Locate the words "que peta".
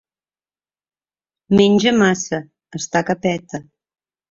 3.13-3.65